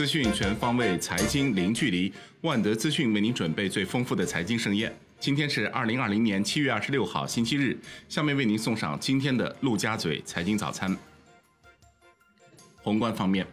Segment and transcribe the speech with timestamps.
[0.00, 2.10] 资讯全方位，财经零距离。
[2.40, 4.90] 万德资讯为您准备最丰富的财经盛宴。
[5.18, 7.78] 今天是二零二零年七月二十六号，星期日。
[8.08, 10.96] 下面为您送上今天的陆家嘴财经早餐。
[12.78, 13.46] 宏观方面，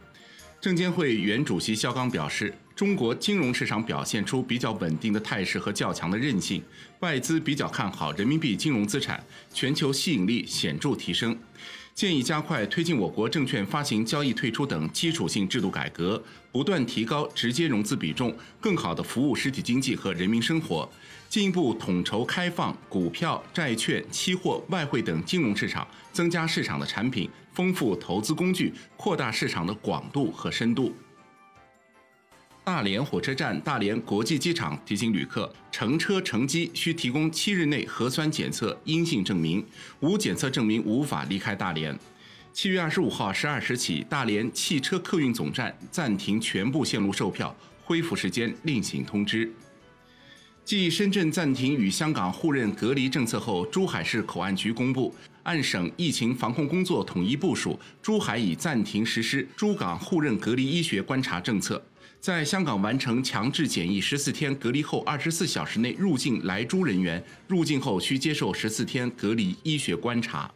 [0.61, 6.63] 证监会原主席肖钢表示，中国金融市场表现出比较稳定的态势和较强的韧性，
[7.01, 9.21] 外资比较看好人民币金融资产，
[9.53, 11.37] 全球吸引力显著提升。
[11.97, 20.87] 建议加快推进我国证券发行交易退出等基础性制度改革，不断提高直接融资比重，更好地服务实体经济和人民生活。
[21.27, 30.93] 进一步统筹开放股票、债券、期货、外汇等金融市场，增加市场的产品，丰富投资工具，扩大市场的广度和深度。
[32.67, 39.65] 大连火车站、大连国际机场提醒旅客，乘车乘机需提供七日内核酸检测阴性证明，
[40.01, 41.97] 无检测证明无法离开大连。
[42.51, 49.49] 七月二十五号十二时起，大连汽车客运总站暂停全部线路售票，恢复时间另行通知。
[50.65, 61.81] 继深圳暂停与香港互认隔离政策后，珠海市口岸局公布，按省疫情防控工作统一部署，珠海已暂停实施珠港互认隔离医学观察政策。
[62.19, 70.51] 在香港完成强制检疫十四天隔离后，二十四小时内入境来珠人员入境后需接受十四天隔离医学观察。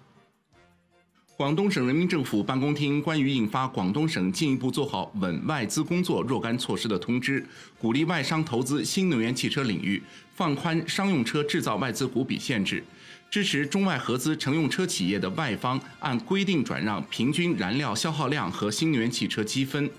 [1.38, 7.42] 广东省人民政府办公厅关于印发《广东省进一步做好稳外资工作若干措施的通知》，
[7.80, 10.04] 鼓励外商投资新能源汽车领域，
[10.36, 12.84] 放宽商用车制造外资股比限制，
[13.30, 19.90] 支持中外合资乘用车企业的外方按规定转让平均燃料消耗量和新能源汽车积分。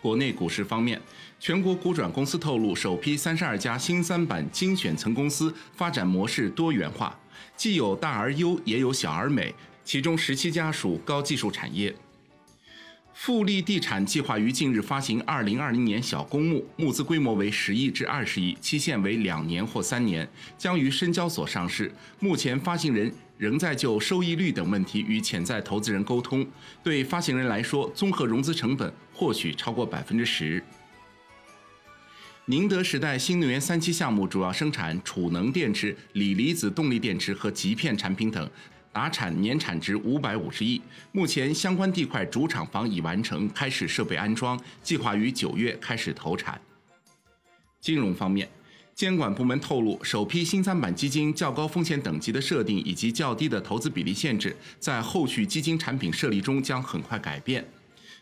[0.00, 1.00] 国内股市方面，
[1.38, 7.18] 全国股转公司透露，首批三十二家新三板精选层公司发展模式多元化，
[7.56, 11.94] 既有大而优，也有小而美，其中十七家属高技术产业。
[13.12, 21.92] 富力地产计划于近日发行二零二零年小公募，募资规模为十亿至二十亿，期限为两年或三年，将于深交所上市。
[22.18, 26.46] 目前发行人仍在就收益率等问题与潜在投资人沟通。
[26.82, 30.62] 对发行人来说，综合融资成本或许超过百分之十。
[32.44, 38.46] 宁德时代新能源三期项目主要生产储能电池、锂离子动力电池和极片产品等。
[38.92, 46.60] 达产年产值五百五十亿，目前相关地块主厂房已完成，开始设备安装，计划于九月开始投产。
[47.80, 48.50] 金融方面，
[49.00, 57.66] 监管部门透露，首批新三板基金较高风险等级的设定以及较低的投资比例限制，在后续基金产品设立中将很快改变。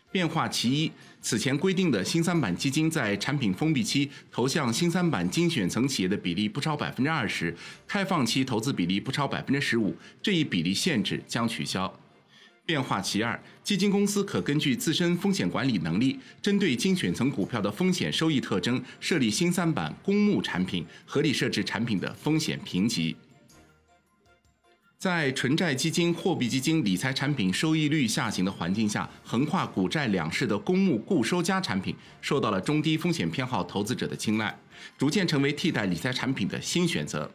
[0.09, 0.89] 变化其一，
[1.21, 7.53] 此前规定的新三板基金在产品封闭期投向新三板精选层企业的比例不超百分之二十，
[7.85, 11.93] 开放期投资比例不超百分之十五，这一比例限制将取消。
[12.69, 23.15] 变化其二，基金公司可根据自身风险管理能力，针对精选层股票的风险收益特征，设立新三板公募产品，合理设置产品的风险评级。
[24.99, 34.55] 在纯债基金、货币基金理财产品收益率下行的环境下，横跨股债两市的公募固收加产品受到了中低风险偏好投资者的青睐，
[34.95, 37.31] 逐渐成为替代理财产品的新选择。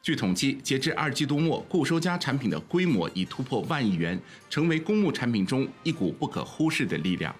[0.00, 7.34] 据统计，截至二季度末，固收加产品的规模已突破万亿元，成为公募产品中一股不可忽视的力量。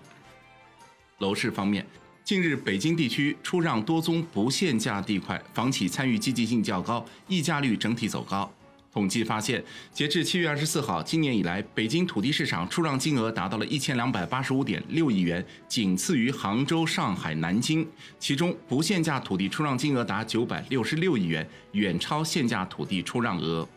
[1.18, 1.86] 楼市方面，
[2.24, 8.52] 近日北京地区出让多宗不限价地块，房企参与积极性较高，溢价率整体走高。
[8.98, 17.86] 统计发现，截至七月二十四号，今年以来，北京土地市场出让金额达到了一千两百八十五点六亿元，仅次于杭州、上海、南京。
[18.18, 23.68] 其中，不限价土地出让金额达九百六十六亿元，远超限价土地出让额。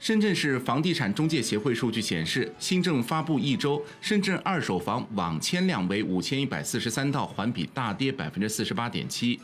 [0.00, 9.38] 深圳市房地产中介协会数据显示，新政发布一周，深圳二手房网签量为五千一百四十三套，环比大跌百分之四十八点七。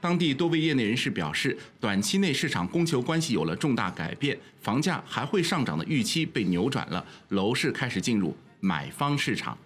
[0.00, 9.56] 当地多位业内人士表示，短期内市场供求关系有了重大改变，房价还会上涨的预期被扭转了，楼市开始进入买方市场。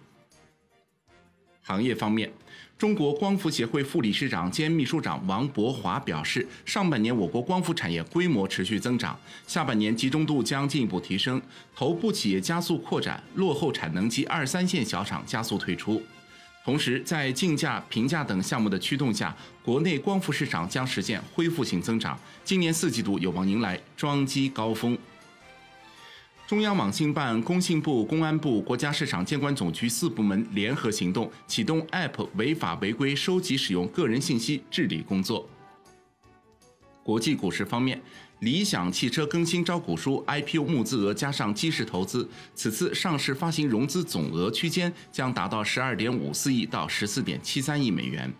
[1.61, 2.31] 行业方面，
[2.75, 11.39] 中国光伏协会副理事长兼秘书长王博华表示，上半年我国光伏产业规模持续增长，下半年集中度将进一步提升，
[11.75, 16.01] 头部企业加速扩展，落后产能及二三线小厂加速退出。
[16.63, 22.17] 同时，在竞价、平价等项目的驱动下，国内光伏市场将实现恢复性增长。
[22.43, 24.95] 今年四季度有望迎来装机高峰。
[26.45, 35.49] 中央网信办、工信部、公安部、国家市场监管总局四部门联合行动，启动 App 违法违规收集使用个人信息治理工作。
[37.03, 38.01] 国际股市方面，
[38.39, 48.31] 理想汽车更新招股书 IPO 募资额加上基石投资，此次上市发行融资总额区间将达到十二点五四亿到十四点七三亿美元。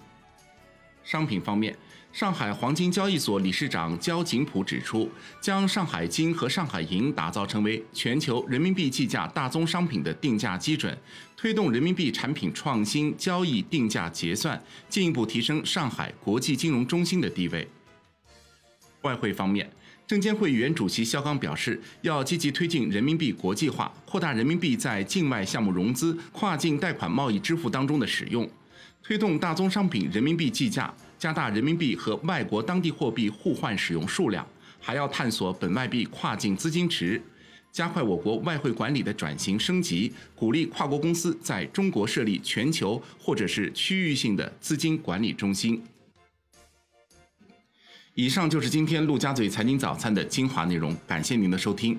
[1.03, 1.75] 商品方面，
[2.13, 5.09] 上海黄金交易所理事长焦景璞指出，
[5.41, 10.95] 将上海金和上海银打造成为全球人民币计价大宗商品的定价基准，
[11.35, 17.67] 推动人民币产品创新、交易、定价、结算，进一步提升上海国际金融中心的地位。
[19.01, 19.69] 外汇方面。
[20.07, 28.49] 证监会原主席肖钢表示，要积极推进人民币国际化，扩大人民币在境外项目融资、跨境贷款、贸易支付当中的使用，
[29.01, 34.45] 推动大宗商品人民币计价，加大人民币和外国当地货币互换使用数量，
[34.81, 37.21] 还要探索本外币跨境资金池，
[37.71, 45.81] 加快我国外汇管理的转型升级，鼓励跨国公司在中国设立全球或者是区域性的资金管理中心。
[48.13, 51.97] 以上就是今天陆家嘴财经早餐的精华内容，感谢您的收听。